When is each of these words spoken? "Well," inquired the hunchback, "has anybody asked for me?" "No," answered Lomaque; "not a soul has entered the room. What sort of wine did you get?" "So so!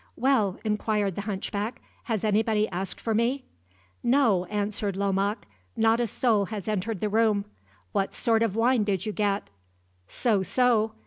"Well," 0.15 0.59
inquired 0.63 1.13
the 1.13 1.21
hunchback, 1.29 1.79
"has 2.05 2.23
anybody 2.23 2.67
asked 2.69 2.99
for 2.99 3.13
me?" 3.13 3.43
"No," 4.01 4.45
answered 4.45 4.97
Lomaque; 4.97 5.45
"not 5.77 5.99
a 5.99 6.07
soul 6.07 6.45
has 6.45 6.67
entered 6.67 7.01
the 7.01 7.07
room. 7.07 7.45
What 7.91 8.15
sort 8.15 8.41
of 8.41 8.55
wine 8.55 8.83
did 8.83 9.05
you 9.05 9.11
get?" 9.13 9.51
"So 10.07 10.41
so! 10.41 10.93